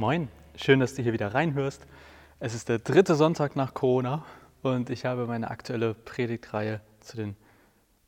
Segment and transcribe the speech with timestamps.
[0.00, 1.84] Moin, schön, dass du hier wieder reinhörst.
[2.38, 4.24] Es ist der dritte Sonntag nach Corona
[4.62, 7.34] und ich habe meine aktuelle Predigtreihe zu den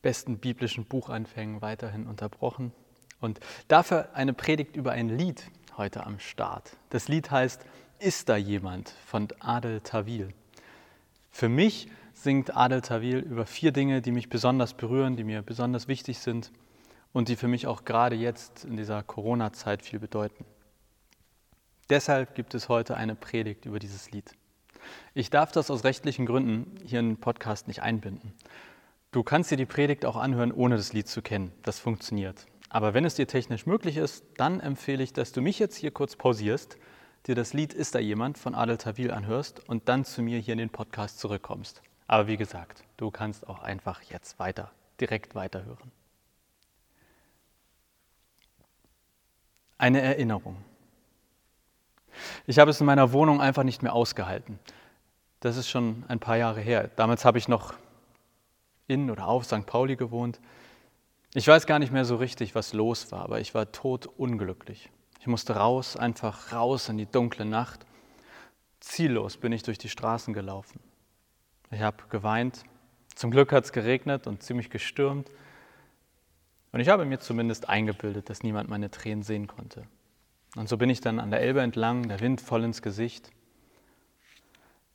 [0.01, 2.71] besten biblischen Buchanfängen weiterhin unterbrochen
[3.19, 5.43] und dafür eine Predigt über ein Lied
[5.75, 6.77] heute am Start.
[6.91, 7.65] Das Lied heißt
[7.99, 10.33] Ist da jemand von Adel Tawil.
[11.29, 15.89] Für mich singt Adel Tawil über vier Dinge, die mich besonders berühren, die mir besonders
[15.89, 16.53] wichtig sind
[17.11, 20.45] und die für mich auch gerade jetzt in dieser Corona-Zeit viel bedeuten.
[21.91, 24.31] Deshalb gibt es heute eine Predigt über dieses Lied.
[25.13, 28.33] Ich darf das aus rechtlichen Gründen hier in den Podcast nicht einbinden.
[29.11, 31.51] Du kannst dir die Predigt auch anhören, ohne das Lied zu kennen.
[31.63, 32.45] Das funktioniert.
[32.69, 35.91] Aber wenn es dir technisch möglich ist, dann empfehle ich, dass du mich jetzt hier
[35.91, 36.77] kurz pausierst,
[37.27, 40.53] dir das Lied Ist da jemand von Adel Tawil anhörst und dann zu mir hier
[40.53, 41.81] in den Podcast zurückkommst.
[42.07, 45.91] Aber wie gesagt, du kannst auch einfach jetzt weiter, direkt weiterhören.
[49.77, 50.70] Eine Erinnerung.
[52.47, 54.59] Ich habe es in meiner Wohnung einfach nicht mehr ausgehalten.
[55.39, 56.89] Das ist schon ein paar Jahre her.
[56.95, 57.73] Damals habe ich noch
[58.87, 59.65] in oder auf St.
[59.65, 60.39] Pauli gewohnt.
[61.33, 64.89] Ich weiß gar nicht mehr so richtig, was los war, aber ich war totunglücklich.
[65.19, 67.85] Ich musste raus, einfach raus in die dunkle Nacht.
[68.79, 70.79] Ziellos bin ich durch die Straßen gelaufen.
[71.71, 72.63] Ich habe geweint.
[73.15, 75.29] Zum Glück hat es geregnet und ziemlich gestürmt.
[76.71, 79.85] Und ich habe mir zumindest eingebildet, dass niemand meine Tränen sehen konnte.
[80.55, 83.31] Und so bin ich dann an der Elbe entlang, der Wind voll ins Gesicht.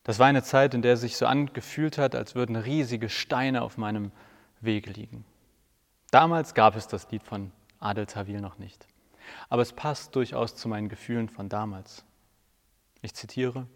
[0.04, 3.78] Das war eine Zeit, in der sich so angefühlt hat, als würden riesige Steine auf
[3.78, 4.12] meinem
[4.60, 5.24] Weg liegen.
[6.10, 8.86] Damals gab es das Lied von Adel Tawil noch nicht.
[9.48, 12.04] Aber es passt durchaus zu meinen Gefühlen von damals.
[13.02, 13.66] Ich zitiere,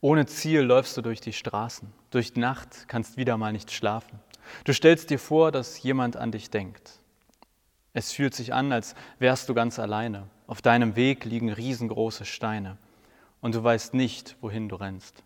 [0.00, 4.20] ohne Ziel läufst du durch die Straßen, durch Nacht kannst wieder mal nicht schlafen.
[4.64, 7.00] Du stellst dir vor, dass jemand an dich denkt.
[7.92, 10.28] Es fühlt sich an, als wärst du ganz alleine.
[10.46, 12.78] Auf deinem Weg liegen riesengroße Steine
[13.40, 15.22] und du weißt nicht, wohin du rennst.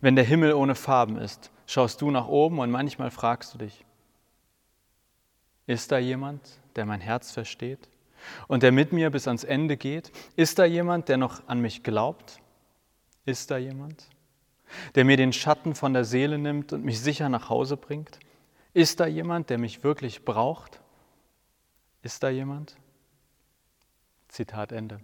[0.00, 3.84] Wenn der Himmel ohne Farben ist, schaust du nach oben und manchmal fragst du dich,
[5.66, 6.40] ist da jemand,
[6.76, 7.88] der mein Herz versteht
[8.48, 10.12] und der mit mir bis ans Ende geht?
[10.36, 12.40] Ist da jemand, der noch an mich glaubt?
[13.24, 14.08] Ist da jemand,
[14.94, 18.18] der mir den Schatten von der Seele nimmt und mich sicher nach Hause bringt?
[18.74, 20.80] Ist da jemand, der mich wirklich braucht?
[22.02, 22.76] Ist da jemand?
[24.32, 24.98] Zitat Ende.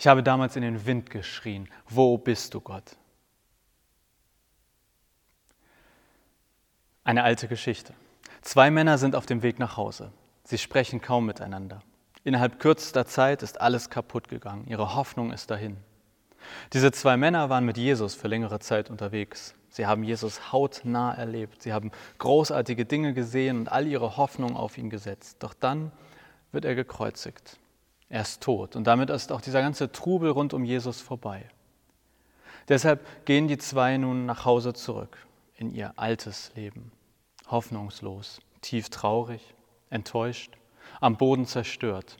[0.00, 2.96] Ich habe damals in den Wind geschrien, wo bist du Gott?
[7.04, 7.94] Eine alte Geschichte.
[8.40, 10.12] Zwei Männer sind auf dem Weg nach Hause.
[10.42, 11.82] Sie sprechen kaum miteinander.
[12.24, 14.66] Innerhalb kürzester Zeit ist alles kaputt gegangen.
[14.66, 15.76] Ihre Hoffnung ist dahin.
[16.72, 19.54] Diese zwei Männer waren mit Jesus für längere Zeit unterwegs.
[19.68, 21.62] Sie haben Jesus hautnah erlebt.
[21.62, 25.36] Sie haben großartige Dinge gesehen und all ihre Hoffnung auf ihn gesetzt.
[25.44, 25.92] Doch dann
[26.52, 27.58] wird er gekreuzigt.
[28.08, 31.48] Er ist tot und damit ist auch dieser ganze Trubel rund um Jesus vorbei.
[32.68, 35.16] Deshalb gehen die zwei nun nach Hause zurück
[35.56, 36.92] in ihr altes Leben.
[37.48, 39.54] Hoffnungslos, tief traurig,
[39.90, 40.56] enttäuscht,
[41.00, 42.18] am Boden zerstört.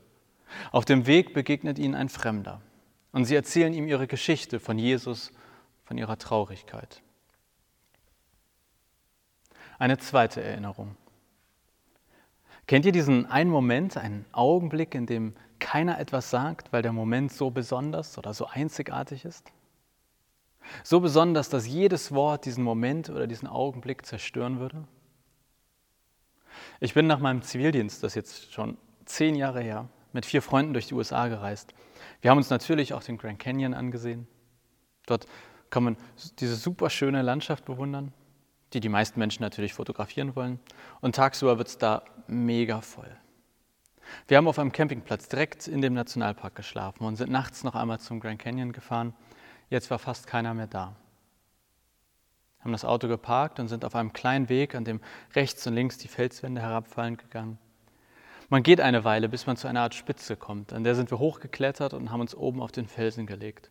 [0.71, 2.61] Auf dem Weg begegnet ihnen ein Fremder
[3.13, 5.33] und sie erzählen ihm ihre Geschichte von Jesus,
[5.85, 7.03] von ihrer Traurigkeit.
[9.79, 10.97] Eine zweite Erinnerung.
[12.67, 17.33] Kennt ihr diesen einen Moment, einen Augenblick, in dem keiner etwas sagt, weil der Moment
[17.33, 19.53] so besonders oder so einzigartig ist?
[20.85, 24.85] So besonders, dass jedes Wort diesen Moment oder diesen Augenblick zerstören würde?
[26.81, 30.73] Ich bin nach meinem Zivildienst, das ist jetzt schon zehn Jahre her, mit vier Freunden
[30.73, 31.75] durch die USA gereist.
[32.21, 34.29] Wir haben uns natürlich auch den Grand Canyon angesehen.
[35.07, 35.27] Dort
[35.71, 35.97] kann man
[36.39, 38.13] diese super schöne Landschaft bewundern
[38.73, 40.59] die die meisten Menschen natürlich fotografieren wollen.
[41.01, 43.17] Und tagsüber wird es da mega voll.
[44.29, 48.01] Wir haben auf einem Campingplatz direkt in dem Nationalpark geschlafen und sind nachts noch einmal
[48.01, 49.15] zum Grand Canyon gefahren.
[49.71, 50.97] Jetzt war fast keiner mehr da.
[52.61, 55.01] Haben das Auto geparkt und sind auf einem kleinen Weg, an dem
[55.35, 57.59] rechts und links die Felswände herabfallen, gegangen.
[58.49, 60.73] Man geht eine Weile, bis man zu einer Art Spitze kommt.
[60.73, 63.71] An der sind wir hochgeklettert und haben uns oben auf den Felsen gelegt.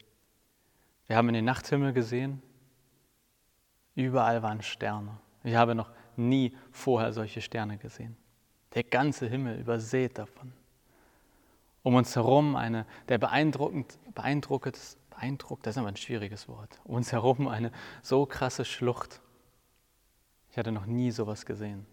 [1.07, 2.41] Wir haben in den Nachthimmel gesehen
[4.01, 5.18] Überall waren Sterne.
[5.44, 8.18] Ich habe noch nie vorher solche Sterne gesehen.
[8.74, 10.53] Der ganze Himmel übersät davon.
[11.83, 14.77] Um uns herum eine, der beeindruckend, beeindruckt,
[15.09, 16.80] beeindruckt, das ist aber ein schwieriges Wort.
[16.83, 17.71] Um uns herum eine
[18.01, 19.21] so krasse Schlucht.
[20.51, 21.86] Ich hatte noch nie sowas gesehen.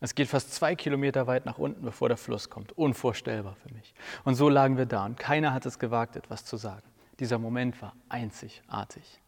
[0.00, 2.72] Es geht fast zwei Kilometer weit nach unten, bevor der Fluss kommt.
[2.72, 3.94] Unvorstellbar für mich.
[4.24, 6.86] Und so lagen wir da und keiner hat es gewagt, etwas zu sagen.
[7.18, 9.20] Dieser Moment war einzigartig.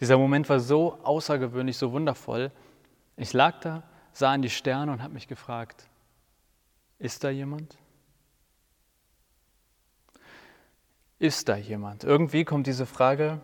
[0.00, 2.50] Dieser Moment war so außergewöhnlich, so wundervoll.
[3.16, 3.82] Ich lag da,
[4.12, 5.88] sah in die Sterne und habe mich gefragt,
[6.98, 7.76] ist da jemand?
[11.18, 12.04] Ist da jemand?
[12.04, 13.40] Irgendwie kommt diese Frage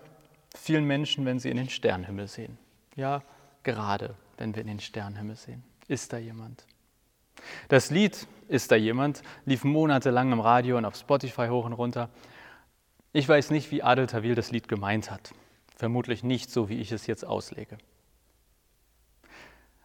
[0.55, 2.59] vielen Menschen, wenn sie in den Sternenhimmel sehen.
[2.97, 3.23] Ja,
[3.63, 5.63] gerade wenn wir in den Sternenhimmel sehen.
[5.89, 6.65] Ist da jemand?
[7.69, 12.09] Das Lied Ist da jemand lief monatelang im Radio und auf Spotify hoch und runter.
[13.13, 15.33] Ich weiß nicht, wie Adel Tawil das Lied gemeint hat.
[15.77, 17.77] Vermutlich nicht so, wie ich es jetzt auslege.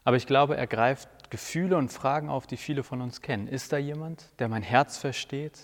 [0.04, 3.48] Aber ich glaube, er greift Gefühle und Fragen auf, die viele von uns kennen.
[3.48, 5.60] Ist da jemand, der mein Herz versteht,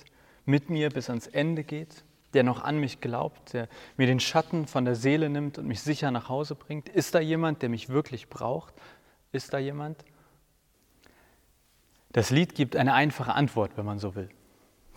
[0.45, 2.03] mit mir bis ans Ende geht,
[2.33, 5.81] der noch an mich glaubt, der mir den Schatten von der Seele nimmt und mich
[5.81, 6.89] sicher nach Hause bringt?
[6.89, 8.74] Ist da jemand, der mich wirklich braucht?
[9.31, 10.03] Ist da jemand?
[12.12, 14.29] Das Lied gibt eine einfache Antwort, wenn man so will.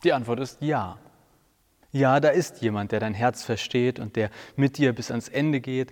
[0.02, 0.98] Die Antwort ist ja.
[1.92, 5.60] Ja, da ist jemand, der dein Herz versteht und der mit dir bis ans Ende
[5.60, 5.90] geht.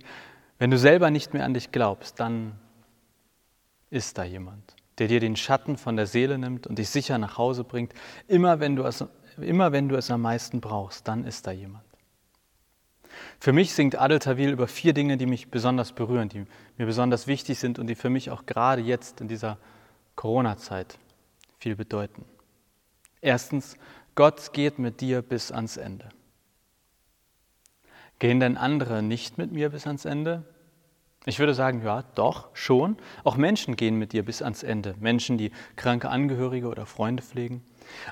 [0.57, 2.53] Wenn du selber nicht mehr an dich glaubst, dann
[3.89, 7.37] ist da jemand, der dir den Schatten von der Seele nimmt und dich sicher nach
[7.37, 7.93] Hause bringt.
[8.27, 9.03] Immer wenn du es,
[9.41, 11.83] immer wenn du es am meisten brauchst, dann ist da jemand.
[13.39, 16.45] Für mich singt Adel Tawil über vier Dinge, die mich besonders berühren, die
[16.77, 19.57] mir besonders wichtig sind und die für mich auch gerade jetzt in dieser
[20.15, 20.97] Corona-Zeit
[21.57, 22.25] viel bedeuten.
[23.21, 23.75] Erstens,
[24.19, 26.09] Gott geht mit dir bis ans Ende.
[28.19, 30.43] Gehen denn andere nicht mit mir bis ans Ende?
[31.25, 32.97] Ich würde sagen, ja, doch, schon.
[33.23, 34.93] Auch Menschen gehen mit dir bis ans Ende.
[34.99, 37.63] Menschen, die kranke Angehörige oder Freunde pflegen.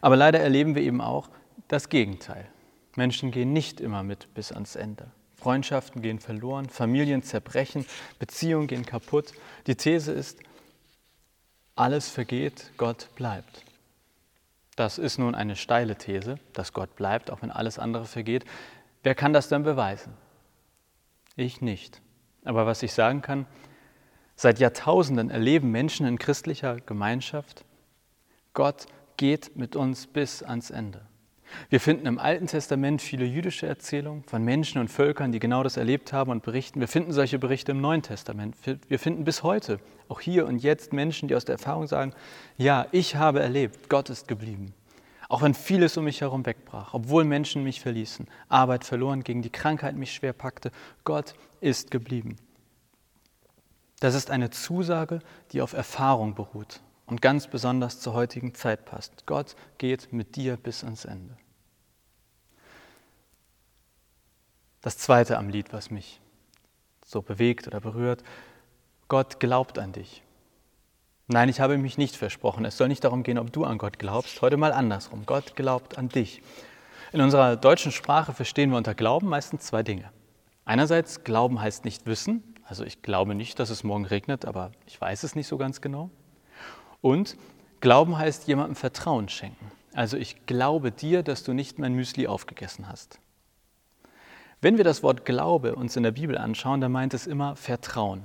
[0.01, 1.27] Aber leider erleben wir eben auch
[1.67, 2.47] das Gegenteil.
[2.95, 5.11] Menschen gehen nicht immer mit bis ans Ende.
[5.35, 7.85] Freundschaften gehen verloren, Familien zerbrechen,
[8.17, 9.33] Beziehungen gehen kaputt.
[9.67, 10.39] Die These ist,
[11.75, 13.66] alles vergeht, Gott bleibt.
[14.77, 18.45] Das ist nun eine steile These, dass Gott bleibt, auch wenn alles andere vergeht.
[19.01, 20.13] Wer kann das denn beweisen?
[21.35, 22.01] Ich nicht.
[22.45, 23.47] Aber was ich sagen kann,
[24.35, 27.65] seit Jahrtausenden erleben Menschen in christlicher Gemeinschaft,
[28.53, 28.85] Gott
[29.17, 31.07] geht mit uns bis ans Ende.
[31.69, 35.77] Wir finden im Alten Testament viele jüdische Erzählungen von Menschen und Völkern, die genau das
[35.77, 36.79] erlebt haben und berichten.
[36.79, 38.55] Wir finden solche Berichte im Neuen Testament.
[38.87, 42.13] Wir finden bis heute, auch hier und jetzt, Menschen, die aus der Erfahrung sagen,
[42.57, 44.73] ja, ich habe erlebt, Gott ist geblieben.
[45.29, 49.49] Auch wenn vieles um mich herum wegbrach, obwohl Menschen mich verließen, Arbeit verloren ging, die
[49.49, 50.71] Krankheit mich schwer packte,
[51.03, 52.37] Gott ist geblieben.
[53.99, 55.19] Das ist eine Zusage,
[55.51, 59.25] die auf Erfahrung beruht und ganz besonders zur heutigen Zeit passt.
[59.25, 61.35] Gott geht mit dir bis ans Ende.
[64.81, 66.21] Das zweite am Lied, was mich
[67.03, 68.23] so bewegt oder berührt,
[69.07, 70.21] Gott glaubt an dich.
[71.27, 72.63] Nein, ich habe mich nicht versprochen.
[72.63, 74.41] Es soll nicht darum gehen, ob du an Gott glaubst.
[74.41, 75.25] Heute mal andersrum.
[75.25, 76.41] Gott glaubt an dich.
[77.11, 80.09] In unserer deutschen Sprache verstehen wir unter Glauben meistens zwei Dinge.
[80.65, 82.43] Einerseits, Glauben heißt nicht wissen.
[82.63, 85.79] Also ich glaube nicht, dass es morgen regnet, aber ich weiß es nicht so ganz
[85.79, 86.09] genau.
[87.01, 87.37] Und
[87.79, 89.71] Glauben heißt jemandem Vertrauen schenken.
[89.93, 93.19] Also ich glaube dir, dass du nicht mein Müsli aufgegessen hast.
[94.61, 98.23] Wenn wir das Wort Glaube uns in der Bibel anschauen, dann meint es immer Vertrauen,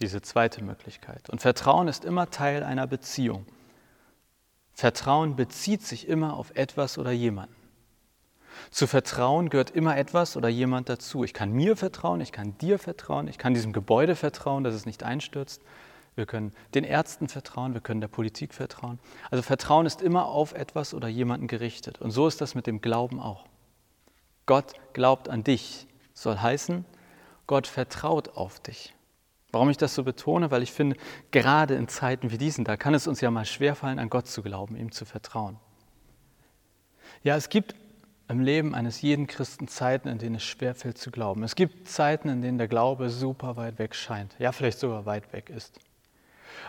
[0.00, 1.30] diese zweite Möglichkeit.
[1.30, 3.46] Und Vertrauen ist immer Teil einer Beziehung.
[4.74, 7.54] Vertrauen bezieht sich immer auf etwas oder jemanden.
[8.70, 11.24] Zu vertrauen gehört immer etwas oder jemand dazu.
[11.24, 14.84] Ich kann mir vertrauen, ich kann dir vertrauen, ich kann diesem Gebäude vertrauen, dass es
[14.84, 15.62] nicht einstürzt
[16.14, 18.98] wir können den Ärzten vertrauen, wir können der Politik vertrauen.
[19.30, 22.00] Also Vertrauen ist immer auf etwas oder jemanden gerichtet.
[22.00, 23.46] Und so ist das mit dem Glauben auch.
[24.44, 26.84] Gott glaubt an dich, soll heißen,
[27.46, 28.94] Gott vertraut auf dich.
[29.52, 30.50] Warum ich das so betone?
[30.50, 30.96] Weil ich finde,
[31.30, 34.42] gerade in Zeiten wie diesen, da kann es uns ja mal schwerfallen, an Gott zu
[34.42, 35.58] glauben, ihm zu vertrauen.
[37.22, 37.74] Ja, es gibt
[38.28, 41.42] im Leben eines jeden Christen Zeiten, in denen es schwerfällt zu glauben.
[41.42, 45.32] Es gibt Zeiten, in denen der Glaube super weit weg scheint, ja vielleicht sogar weit
[45.32, 45.78] weg ist.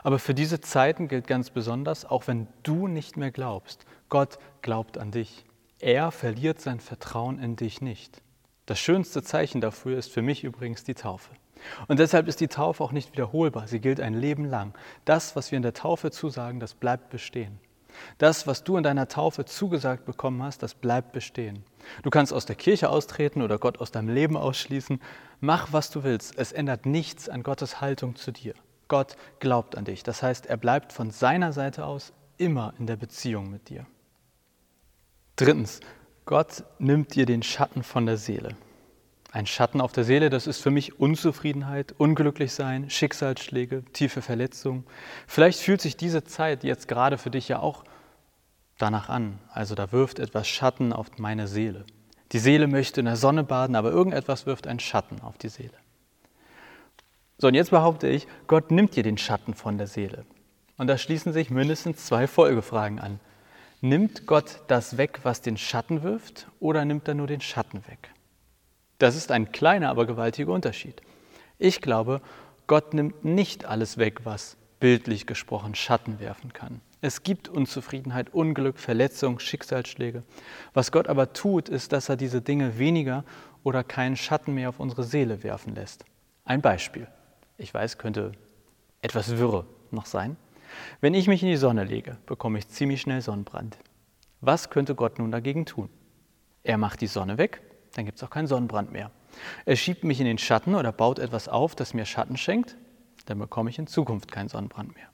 [0.03, 4.97] Aber für diese Zeiten gilt ganz besonders, auch wenn du nicht mehr glaubst, Gott glaubt
[4.97, 5.45] an dich.
[5.79, 8.21] Er verliert sein Vertrauen in dich nicht.
[8.65, 11.31] Das schönste Zeichen dafür ist für mich übrigens die Taufe.
[11.87, 13.67] Und deshalb ist die Taufe auch nicht wiederholbar.
[13.67, 14.73] Sie gilt ein Leben lang.
[15.05, 17.59] Das, was wir in der Taufe zusagen, das bleibt bestehen.
[18.17, 21.63] Das, was du in deiner Taufe zugesagt bekommen hast, das bleibt bestehen.
[22.01, 25.01] Du kannst aus der Kirche austreten oder Gott aus deinem Leben ausschließen.
[25.41, 26.37] Mach, was du willst.
[26.37, 28.53] Es ändert nichts an Gottes Haltung zu dir.
[28.93, 30.03] Gott glaubt an dich.
[30.03, 33.87] Das heißt, er bleibt von seiner Seite aus immer in der Beziehung mit dir.
[35.35, 35.79] Drittens,
[36.25, 38.55] Gott nimmt dir den Schatten von der Seele.
[39.31, 44.85] Ein Schatten auf der Seele, das ist für mich Unzufriedenheit, Unglücklichsein, Schicksalsschläge, tiefe Verletzungen.
[45.25, 47.85] Vielleicht fühlt sich diese Zeit jetzt gerade für dich ja auch
[48.77, 49.39] danach an.
[49.49, 51.83] Also da wirft etwas Schatten auf meine Seele.
[52.31, 55.82] Die Seele möchte in der Sonne baden, aber irgendetwas wirft einen Schatten auf die Seele.
[57.37, 60.25] So, und jetzt behaupte ich, Gott nimmt dir den Schatten von der Seele.
[60.77, 63.19] Und da schließen sich mindestens zwei Folgefragen an.
[63.81, 68.09] Nimmt Gott das weg, was den Schatten wirft, oder nimmt er nur den Schatten weg?
[68.97, 71.01] Das ist ein kleiner, aber gewaltiger Unterschied.
[71.59, 72.21] Ich glaube,
[72.67, 76.81] Gott nimmt nicht alles weg, was bildlich gesprochen Schatten werfen kann.
[77.01, 80.23] Es gibt Unzufriedenheit, Unglück, Verletzung, Schicksalsschläge.
[80.73, 83.25] Was Gott aber tut, ist, dass er diese Dinge weniger
[83.63, 86.05] oder keinen Schatten mehr auf unsere Seele werfen lässt.
[86.45, 87.07] Ein Beispiel.
[87.57, 88.31] Ich weiß, könnte
[89.01, 90.37] etwas wirre noch sein.
[91.01, 93.77] Wenn ich mich in die Sonne lege, bekomme ich ziemlich schnell Sonnenbrand.
[94.41, 95.89] Was könnte Gott nun dagegen tun?
[96.63, 97.61] Er macht die Sonne weg,
[97.95, 99.11] dann gibt es auch keinen Sonnenbrand mehr.
[99.65, 102.75] Er schiebt mich in den Schatten oder baut etwas auf, das mir Schatten schenkt,
[103.25, 105.07] dann bekomme ich in Zukunft keinen Sonnenbrand mehr.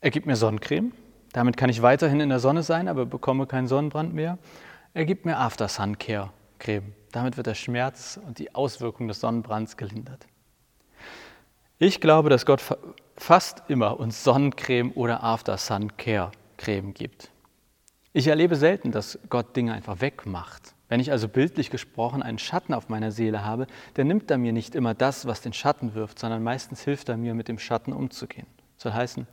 [0.00, 0.92] Er gibt mir Sonnencreme,
[1.32, 4.38] damit kann ich weiterhin in der Sonne sein, aber bekomme keinen Sonnenbrand mehr.
[4.94, 9.20] Er gibt mir After Sun Care Creme, damit wird der Schmerz und die Auswirkungen des
[9.20, 10.26] Sonnenbrands gelindert.
[11.82, 12.62] Ich glaube, dass Gott
[13.16, 17.30] fast immer uns Sonnencreme oder After Sun Care Creme gibt.
[18.12, 20.74] Ich erlebe selten, dass Gott Dinge einfach wegmacht.
[20.90, 24.52] Wenn ich also bildlich gesprochen einen Schatten auf meiner Seele habe, dann nimmt er mir
[24.52, 27.94] nicht immer das, was den Schatten wirft, sondern meistens hilft er mir, mit dem Schatten
[27.94, 28.46] umzugehen.
[28.74, 29.26] Das soll heißen,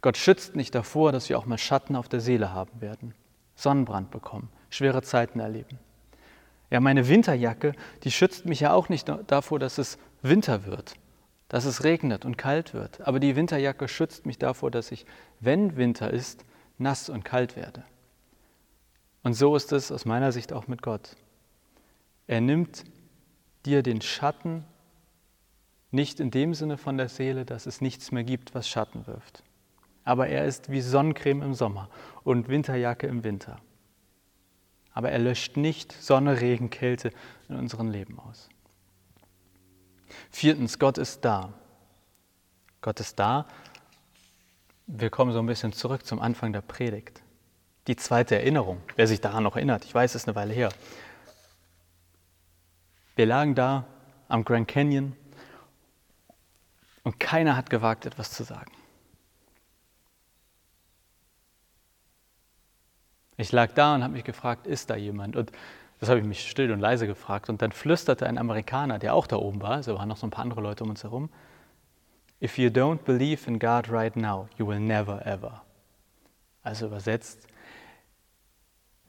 [0.00, 3.16] Gott schützt nicht davor, dass wir auch mal Schatten auf der Seele haben werden,
[3.56, 5.80] Sonnenbrand bekommen, schwere Zeiten erleben.
[6.70, 7.72] Ja, meine Winterjacke,
[8.04, 10.94] die schützt mich ja auch nicht davor, dass es Winter wird,
[11.50, 13.00] dass es regnet und kalt wird.
[13.06, 15.04] Aber die Winterjacke schützt mich davor, dass ich,
[15.40, 16.44] wenn Winter ist,
[16.78, 17.84] nass und kalt werde.
[19.24, 21.16] Und so ist es aus meiner Sicht auch mit Gott.
[22.28, 22.84] Er nimmt
[23.66, 24.64] dir den Schatten
[25.90, 29.42] nicht in dem Sinne von der Seele, dass es nichts mehr gibt, was Schatten wirft.
[30.04, 31.90] Aber er ist wie Sonnencreme im Sommer
[32.22, 33.60] und Winterjacke im Winter.
[34.92, 37.10] Aber er löscht nicht Sonne, Regen, Kälte
[37.48, 38.48] in unserem Leben aus.
[40.30, 41.52] Viertens, Gott ist da.
[42.80, 43.46] Gott ist da.
[44.86, 47.22] Wir kommen so ein bisschen zurück zum Anfang der Predigt.
[47.86, 50.70] Die zweite Erinnerung, wer sich daran noch erinnert, ich weiß, es ist eine Weile her.
[53.16, 53.86] Wir lagen da
[54.28, 55.16] am Grand Canyon
[57.02, 58.72] und keiner hat gewagt, etwas zu sagen.
[63.36, 65.34] Ich lag da und habe mich gefragt, ist da jemand?
[65.34, 65.50] Und
[66.00, 67.50] das habe ich mich still und leise gefragt.
[67.50, 70.30] Und dann flüsterte ein Amerikaner, der auch da oben war, also waren noch so ein
[70.30, 71.30] paar andere Leute um uns herum,
[72.42, 75.62] If you don't believe in God right now, you will never ever.
[76.62, 77.46] Also übersetzt,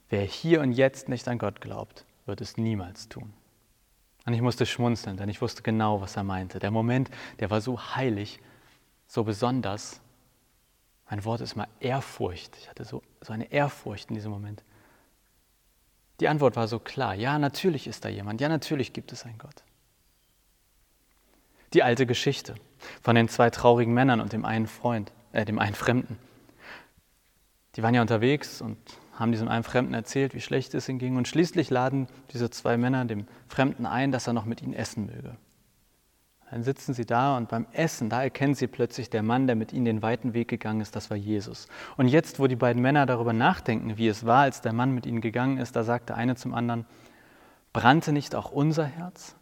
[0.10, 3.32] wer hier und jetzt nicht an Gott glaubt, wird es niemals tun.
[4.26, 6.60] Und ich musste schmunzeln, denn ich wusste genau, was er meinte.
[6.60, 8.40] Der Moment, der war so heilig,
[9.08, 10.02] so besonders,
[11.10, 12.56] mein Wort ist mal Ehrfurcht.
[12.58, 14.62] Ich hatte so, so eine Ehrfurcht in diesem Moment.
[16.22, 17.16] Die Antwort war so klar.
[17.16, 18.40] Ja, natürlich ist da jemand.
[18.42, 19.64] Ja, natürlich gibt es einen Gott.
[21.74, 22.54] Die alte Geschichte
[23.02, 26.20] von den zwei traurigen Männern und dem einen Freund, äh, dem einen Fremden.
[27.76, 28.78] Die waren ja unterwegs und
[29.16, 31.18] haben diesem einen Fremden erzählt, wie schlecht es ihnen ging.
[31.18, 35.08] Und schließlich laden diese zwei Männer dem Fremden ein, dass er noch mit ihnen essen
[35.08, 35.38] möge.
[36.52, 39.72] Dann sitzen sie da und beim Essen, da erkennen sie plötzlich, der Mann, der mit
[39.72, 41.70] ihnen den weiten Weg gegangen ist, das war Jesus.
[41.96, 45.06] Und jetzt, wo die beiden Männer darüber nachdenken, wie es war, als der Mann mit
[45.06, 46.86] ihnen gegangen ist, da sagt der eine zum anderen,
[47.72, 49.38] brannte nicht auch unser Herz?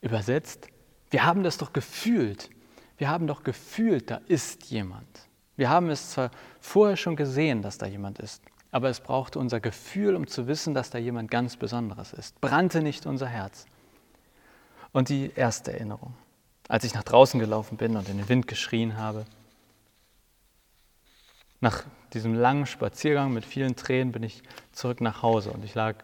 [0.00, 0.68] Übersetzt,
[1.10, 2.48] wir haben das doch gefühlt.
[2.96, 5.28] Wir haben doch gefühlt, da ist jemand.
[5.56, 9.60] Wir haben es zwar vorher schon gesehen, dass da jemand ist, aber es brauchte unser
[9.60, 12.40] Gefühl, um zu wissen, dass da jemand ganz Besonderes ist.
[12.40, 13.66] Brannte nicht unser Herz?
[14.92, 16.14] Und die erste Erinnerung,
[16.68, 19.24] als ich nach draußen gelaufen bin und in den Wind geschrien habe.
[21.60, 25.96] Nach diesem langen Spaziergang mit vielen Tränen bin ich zurück nach Hause und ich lag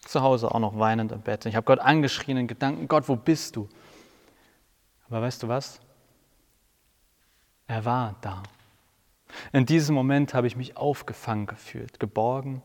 [0.00, 1.46] zu Hause auch noch weinend im Bett.
[1.46, 3.68] Ich habe Gott angeschrien in Gedanken, Gott, wo bist du?
[5.08, 5.80] Aber weißt du was?
[7.66, 8.42] Er war da.
[9.52, 12.62] In diesem Moment habe ich mich aufgefangen gefühlt, geborgen,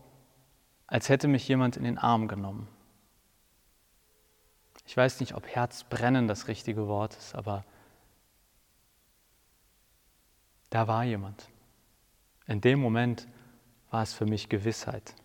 [0.87, 2.67] als hätte mich jemand in den Arm genommen.
[4.91, 7.63] Ich weiß nicht, ob Herzbrennen das richtige Wort ist, aber
[10.69, 11.47] da war jemand.
[12.45, 13.25] In dem Moment
[13.89, 15.15] war es für mich Gewissheit.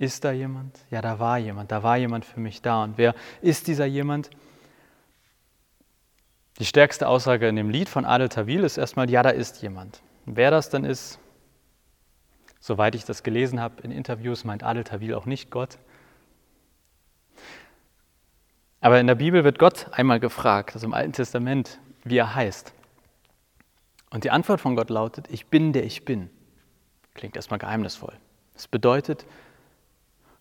[0.00, 0.80] Ist da jemand?
[0.90, 1.70] Ja, da war jemand.
[1.70, 2.82] Da war jemand für mich da.
[2.82, 4.30] Und wer ist dieser jemand?
[6.58, 10.02] Die stärkste Aussage in dem Lied von Adel Tawil ist erstmal, ja, da ist jemand.
[10.26, 11.20] Und wer das dann ist,
[12.58, 15.78] soweit ich das gelesen habe in Interviews, meint Adel Tawil auch nicht Gott,
[18.80, 22.72] aber in der Bibel wird Gott einmal gefragt, also im Alten Testament, wie er heißt.
[24.10, 26.30] Und die Antwort von Gott lautet, ich bin der ich bin.
[27.14, 28.14] Klingt erstmal geheimnisvoll.
[28.54, 29.26] Das bedeutet,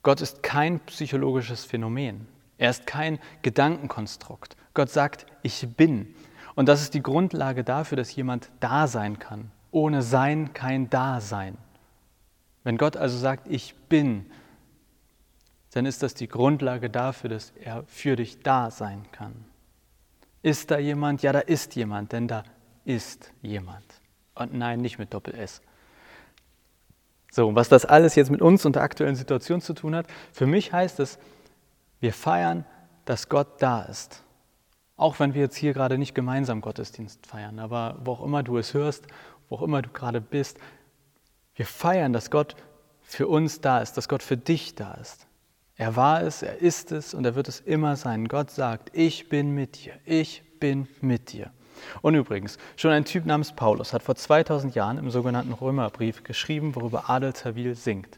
[0.03, 2.27] Gott ist kein psychologisches Phänomen.
[2.57, 4.55] Er ist kein Gedankenkonstrukt.
[4.73, 6.15] Gott sagt, ich bin.
[6.55, 9.51] Und das ist die Grundlage dafür, dass jemand da sein kann.
[9.71, 11.57] Ohne Sein kein Dasein.
[12.63, 14.25] Wenn Gott also sagt, ich bin,
[15.73, 19.45] dann ist das die Grundlage dafür, dass er für dich da sein kann.
[20.41, 21.21] Ist da jemand?
[21.21, 22.43] Ja, da ist jemand, denn da
[22.85, 23.83] ist jemand.
[24.33, 25.61] Und nein, nicht mit Doppel-S.
[27.31, 30.47] So, was das alles jetzt mit uns und der aktuellen Situation zu tun hat, für
[30.47, 31.19] mich heißt es,
[31.99, 32.65] wir feiern,
[33.05, 34.23] dass Gott da ist.
[34.95, 38.57] Auch wenn wir jetzt hier gerade nicht gemeinsam Gottesdienst feiern, aber wo auch immer du
[38.57, 39.05] es hörst,
[39.49, 40.57] wo auch immer du gerade bist,
[41.55, 42.55] wir feiern, dass Gott
[43.01, 45.26] für uns da ist, dass Gott für dich da ist.
[45.77, 48.27] Er war es, er ist es und er wird es immer sein.
[48.27, 51.51] Gott sagt, ich bin mit dir, ich bin mit dir.
[52.01, 56.75] Und übrigens, schon ein Typ namens Paulus hat vor 2000 Jahren im sogenannten Römerbrief geschrieben,
[56.75, 58.17] worüber Adel Tawil singt.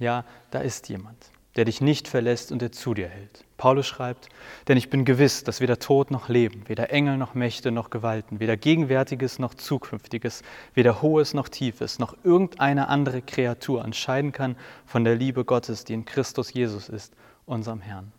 [0.00, 3.44] Ja, da ist jemand der dich nicht verlässt und der zu dir hält.
[3.56, 4.28] Paulus schreibt,
[4.68, 8.38] denn ich bin gewiss, dass weder Tod noch Leben, weder Engel noch Mächte noch Gewalten,
[8.38, 10.42] weder Gegenwärtiges noch Zukünftiges,
[10.74, 15.94] weder Hohes noch Tiefes, noch irgendeine andere Kreatur entscheiden kann von der Liebe Gottes, die
[15.94, 17.14] in Christus Jesus ist,
[17.46, 18.12] unserem Herrn.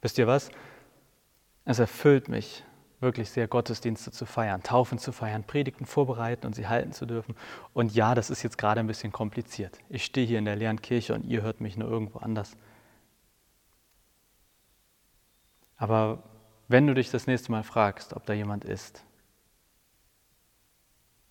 [0.00, 0.50] Wisst ihr was?
[1.64, 2.64] Es erfüllt mich,
[3.00, 7.36] wirklich sehr Gottesdienste zu feiern, Taufen zu feiern, Predigten vorbereiten und sie halten zu dürfen.
[7.72, 9.78] Und ja, das ist jetzt gerade ein bisschen kompliziert.
[9.88, 12.56] Ich stehe hier in der leeren Kirche und ihr hört mich nur irgendwo anders.
[15.76, 16.22] Aber
[16.66, 19.04] wenn du dich das nächste Mal fragst, ob da jemand ist,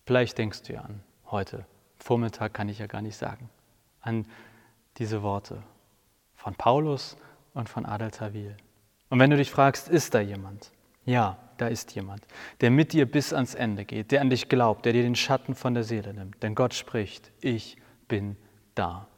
[0.06, 1.66] vielleicht denkst du ja an heute,
[1.98, 3.50] Vormittag kann ich ja gar nicht sagen,
[4.00, 4.24] an
[4.96, 5.62] diese Worte
[6.34, 7.16] von Paulus
[7.52, 8.56] und von Adel Tawil.
[9.10, 10.70] Und wenn du dich fragst, ist da jemand?
[11.08, 12.26] Ja, da ist jemand,
[12.60, 15.54] der mit dir bis ans Ende geht, der an dich glaubt, der dir den Schatten
[15.54, 16.42] von der Seele nimmt.
[16.42, 18.36] Denn Gott spricht, ich bin
[18.74, 19.08] da.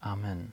[0.00, 0.52] Amen.